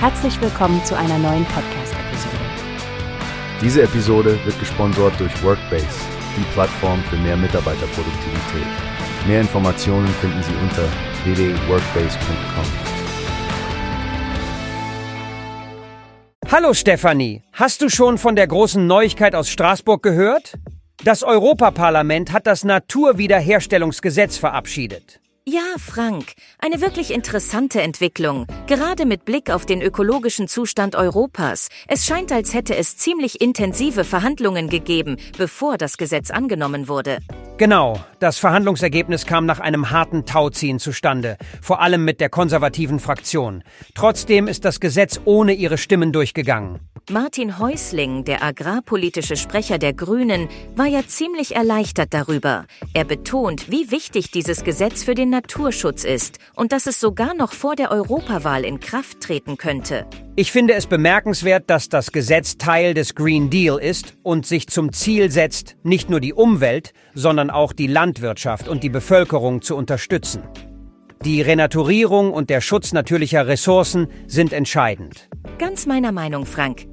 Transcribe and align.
Herzlich 0.00 0.40
willkommen 0.40 0.84
zu 0.84 0.96
einer 0.96 1.18
neuen 1.18 1.44
Podcast-Episode. 1.46 2.36
Diese 3.60 3.82
Episode 3.82 4.38
wird 4.44 4.56
gesponsert 4.60 5.18
durch 5.18 5.42
Workbase, 5.42 5.88
die 6.36 6.44
Plattform 6.52 7.02
für 7.10 7.16
mehr 7.16 7.36
Mitarbeiterproduktivität. 7.36 8.68
Mehr 9.26 9.40
Informationen 9.40 10.06
finden 10.06 10.40
Sie 10.44 10.54
unter 10.62 10.84
www.workbase.com. 11.24 12.64
Hallo 16.48 16.74
Stefanie, 16.74 17.42
hast 17.52 17.82
du 17.82 17.88
schon 17.88 18.18
von 18.18 18.36
der 18.36 18.46
großen 18.46 18.86
Neuigkeit 18.86 19.34
aus 19.34 19.48
Straßburg 19.48 20.00
gehört? 20.04 20.54
Das 21.02 21.24
Europaparlament 21.24 22.32
hat 22.32 22.46
das 22.46 22.62
Naturwiederherstellungsgesetz 22.62 24.36
verabschiedet. 24.36 25.20
Ja, 25.50 25.62
Frank, 25.78 26.34
eine 26.58 26.82
wirklich 26.82 27.10
interessante 27.10 27.80
Entwicklung, 27.80 28.46
gerade 28.66 29.06
mit 29.06 29.24
Blick 29.24 29.48
auf 29.48 29.64
den 29.64 29.80
ökologischen 29.80 30.46
Zustand 30.46 30.94
Europas. 30.94 31.68
Es 31.86 32.04
scheint, 32.04 32.30
als 32.32 32.52
hätte 32.52 32.76
es 32.76 32.98
ziemlich 32.98 33.40
intensive 33.40 34.04
Verhandlungen 34.04 34.68
gegeben, 34.68 35.16
bevor 35.38 35.78
das 35.78 35.96
Gesetz 35.96 36.30
angenommen 36.30 36.86
wurde. 36.86 37.20
Genau, 37.56 37.98
das 38.18 38.36
Verhandlungsergebnis 38.36 39.24
kam 39.24 39.46
nach 39.46 39.58
einem 39.58 39.90
harten 39.90 40.26
Tauziehen 40.26 40.78
zustande, 40.78 41.38
vor 41.62 41.80
allem 41.80 42.04
mit 42.04 42.20
der 42.20 42.28
konservativen 42.28 43.00
Fraktion. 43.00 43.64
Trotzdem 43.94 44.48
ist 44.48 44.66
das 44.66 44.80
Gesetz 44.80 45.18
ohne 45.24 45.54
ihre 45.54 45.78
Stimmen 45.78 46.12
durchgegangen. 46.12 46.78
Martin 47.10 47.58
Häusling, 47.58 48.24
der 48.24 48.42
agrarpolitische 48.42 49.36
Sprecher 49.36 49.78
der 49.78 49.94
Grünen, 49.94 50.46
war 50.76 50.84
ja 50.84 51.06
ziemlich 51.06 51.56
erleichtert 51.56 52.12
darüber. 52.12 52.66
Er 52.92 53.04
betont, 53.04 53.70
wie 53.70 53.90
wichtig 53.90 54.30
dieses 54.30 54.62
Gesetz 54.62 55.04
für 55.04 55.14
den 55.14 55.30
Naturschutz 55.30 56.04
ist 56.04 56.38
und 56.54 56.70
dass 56.70 56.86
es 56.86 57.00
sogar 57.00 57.32
noch 57.32 57.52
vor 57.52 57.76
der 57.76 57.92
Europawahl 57.92 58.62
in 58.62 58.78
Kraft 58.78 59.20
treten 59.20 59.56
könnte. 59.56 60.06
Ich 60.36 60.52
finde 60.52 60.74
es 60.74 60.86
bemerkenswert, 60.86 61.70
dass 61.70 61.88
das 61.88 62.12
Gesetz 62.12 62.58
Teil 62.58 62.92
des 62.92 63.14
Green 63.14 63.48
Deal 63.48 63.78
ist 63.78 64.18
und 64.22 64.44
sich 64.44 64.66
zum 64.68 64.92
Ziel 64.92 65.30
setzt, 65.30 65.76
nicht 65.82 66.10
nur 66.10 66.20
die 66.20 66.34
Umwelt, 66.34 66.92
sondern 67.14 67.48
auch 67.48 67.72
die 67.72 67.86
Landwirtschaft 67.86 68.68
und 68.68 68.82
die 68.82 68.90
Bevölkerung 68.90 69.62
zu 69.62 69.76
unterstützen. 69.76 70.42
Die 71.24 71.40
Renaturierung 71.40 72.32
und 72.34 72.50
der 72.50 72.60
Schutz 72.60 72.92
natürlicher 72.92 73.46
Ressourcen 73.48 74.08
sind 74.26 74.52
entscheidend. 74.52 75.28
Ganz 75.58 75.86
meiner 75.86 76.12
Meinung, 76.12 76.46
Frank. 76.46 76.86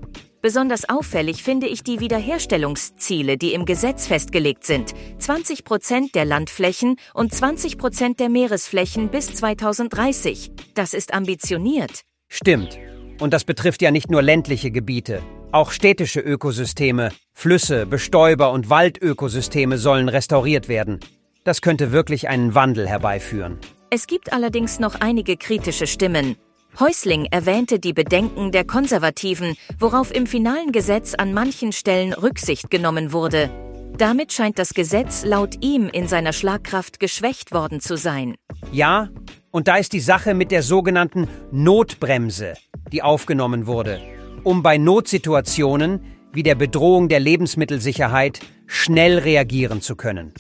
Besonders 0.45 0.87
auffällig 0.87 1.41
finde 1.41 1.65
ich 1.65 1.81
die 1.81 1.99
Wiederherstellungsziele, 1.99 3.35
die 3.35 3.55
im 3.55 3.65
Gesetz 3.65 4.05
festgelegt 4.05 4.63
sind. 4.63 4.93
20 5.17 5.63
Prozent 5.63 6.13
der 6.13 6.23
Landflächen 6.23 6.97
und 7.15 7.33
20 7.33 7.79
Prozent 7.79 8.19
der 8.19 8.29
Meeresflächen 8.29 9.09
bis 9.09 9.33
2030. 9.33 10.51
Das 10.75 10.93
ist 10.93 11.15
ambitioniert. 11.15 12.01
Stimmt. 12.29 12.77
Und 13.19 13.33
das 13.33 13.43
betrifft 13.43 13.81
ja 13.81 13.89
nicht 13.89 14.11
nur 14.11 14.21
ländliche 14.21 14.69
Gebiete. 14.69 15.23
Auch 15.51 15.71
städtische 15.71 16.19
Ökosysteme, 16.19 17.09
Flüsse, 17.33 17.87
Bestäuber 17.87 18.51
und 18.51 18.69
Waldökosysteme 18.69 19.79
sollen 19.79 20.09
restauriert 20.09 20.69
werden. 20.69 20.99
Das 21.43 21.63
könnte 21.63 21.91
wirklich 21.91 22.29
einen 22.29 22.53
Wandel 22.53 22.87
herbeiführen. 22.87 23.57
Es 23.89 24.05
gibt 24.05 24.31
allerdings 24.31 24.77
noch 24.77 24.93
einige 25.01 25.37
kritische 25.37 25.87
Stimmen. 25.87 26.35
Häusling 26.79 27.27
erwähnte 27.31 27.79
die 27.79 27.93
Bedenken 27.93 28.51
der 28.51 28.65
Konservativen, 28.65 29.55
worauf 29.79 30.13
im 30.13 30.27
finalen 30.27 30.73
Gesetz 30.73 31.13
an 31.13 31.33
manchen 31.33 31.71
Stellen 31.71 32.11
Rücksicht 32.11 32.69
genommen 32.69 33.13
wurde. 33.13 33.49
Damit 33.97 34.33
scheint 34.33 34.59
das 34.59 34.73
Gesetz 34.73 35.23
laut 35.23 35.63
ihm 35.63 35.87
in 35.87 36.09
seiner 36.09 36.33
Schlagkraft 36.33 36.99
geschwächt 36.99 37.53
worden 37.53 37.79
zu 37.79 37.95
sein. 37.95 38.35
Ja, 38.73 39.07
und 39.51 39.69
da 39.69 39.77
ist 39.77 39.93
die 39.93 40.01
Sache 40.01 40.33
mit 40.33 40.51
der 40.51 40.63
sogenannten 40.63 41.29
Notbremse, 41.53 42.55
die 42.91 43.01
aufgenommen 43.01 43.67
wurde, 43.67 44.01
um 44.43 44.61
bei 44.61 44.77
Notsituationen 44.77 46.01
wie 46.33 46.43
der 46.43 46.55
Bedrohung 46.55 47.07
der 47.07 47.21
Lebensmittelsicherheit 47.21 48.41
schnell 48.67 49.19
reagieren 49.19 49.79
zu 49.79 49.95
können. 49.95 50.33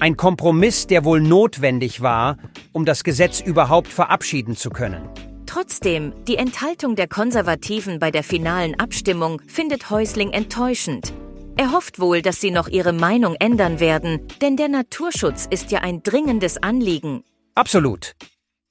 Ein 0.00 0.16
Kompromiss, 0.16 0.86
der 0.86 1.04
wohl 1.04 1.20
notwendig 1.20 2.00
war, 2.00 2.38
um 2.72 2.86
das 2.86 3.04
Gesetz 3.04 3.40
überhaupt 3.40 3.88
verabschieden 3.88 4.56
zu 4.56 4.70
können. 4.70 5.02
Trotzdem, 5.48 6.12
die 6.26 6.36
Enthaltung 6.36 6.94
der 6.94 7.08
Konservativen 7.08 7.98
bei 7.98 8.10
der 8.10 8.22
finalen 8.22 8.78
Abstimmung 8.78 9.40
findet 9.46 9.88
Häusling 9.88 10.30
enttäuschend. 10.30 11.14
Er 11.56 11.72
hofft 11.72 11.98
wohl, 11.98 12.20
dass 12.20 12.38
sie 12.38 12.50
noch 12.50 12.68
ihre 12.68 12.92
Meinung 12.92 13.34
ändern 13.40 13.80
werden, 13.80 14.28
denn 14.42 14.58
der 14.58 14.68
Naturschutz 14.68 15.46
ist 15.50 15.70
ja 15.70 15.78
ein 15.80 16.02
dringendes 16.02 16.62
Anliegen. 16.62 17.24
Absolut. 17.54 18.12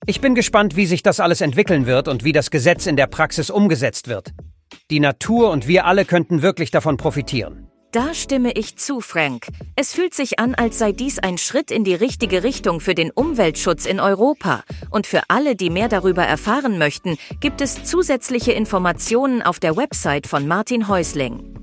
Ich 0.05 0.21
bin 0.21 0.35
gespannt, 0.35 0.75
wie 0.75 0.85
sich 0.85 1.01
das 1.01 1.19
alles 1.19 1.41
entwickeln 1.41 1.87
wird 1.87 2.07
und 2.07 2.23
wie 2.23 2.31
das 2.31 2.51
Gesetz 2.51 2.85
in 2.85 2.95
der 2.95 3.07
Praxis 3.07 3.49
umgesetzt 3.49 4.07
wird. 4.07 4.33
Die 4.91 4.99
Natur 4.99 5.49
und 5.49 5.67
wir 5.67 5.85
alle 5.85 6.05
könnten 6.05 6.43
wirklich 6.43 6.69
davon 6.69 6.97
profitieren. 6.97 7.71
Da 7.97 8.13
stimme 8.13 8.51
ich 8.51 8.77
zu, 8.77 9.01
Frank. 9.01 9.47
Es 9.75 9.91
fühlt 9.91 10.13
sich 10.13 10.37
an, 10.37 10.53
als 10.53 10.77
sei 10.77 10.91
dies 10.91 11.17
ein 11.17 11.39
Schritt 11.39 11.71
in 11.71 11.83
die 11.83 11.95
richtige 11.95 12.43
Richtung 12.43 12.79
für 12.79 12.93
den 12.93 13.09
Umweltschutz 13.09 13.87
in 13.87 13.99
Europa. 13.99 14.61
Und 14.91 15.07
für 15.07 15.21
alle, 15.29 15.55
die 15.55 15.71
mehr 15.71 15.89
darüber 15.89 16.21
erfahren 16.21 16.77
möchten, 16.77 17.17
gibt 17.39 17.59
es 17.59 17.85
zusätzliche 17.85 18.51
Informationen 18.51 19.41
auf 19.41 19.59
der 19.59 19.75
Website 19.75 20.27
von 20.27 20.47
Martin 20.47 20.87
Häusling. 20.87 21.55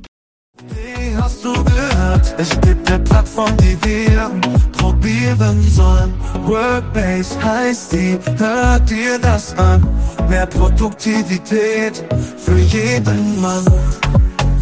Wie 0.71 1.17
hast 1.17 1.45
du 1.45 1.53
gehört? 1.53 2.35
Es 2.37 2.61
gibt 2.63 2.91
eine 2.91 3.05
Plattform, 3.05 3.57
die 3.59 3.79
wir 3.85 4.29
probieren 4.77 5.63
sollen. 5.71 6.13
Workbase 6.47 7.45
heißt 7.45 7.93
die, 7.93 8.19
hört 8.39 8.91
dir 8.91 9.21
das 9.21 9.57
an. 9.57 9.87
Mehr 10.29 10.47
Produktivität 10.47 12.05
für 12.39 12.59
jeden 12.59 13.41
Mann. 13.41 13.65